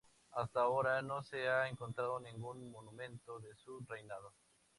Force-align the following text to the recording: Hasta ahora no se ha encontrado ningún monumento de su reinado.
Hasta 0.31 0.61
ahora 0.61 1.03
no 1.03 1.21
se 1.21 1.47
ha 1.47 1.69
encontrado 1.69 2.19
ningún 2.19 2.71
monumento 2.71 3.39
de 3.39 3.53
su 3.53 3.85
reinado. 3.87 4.33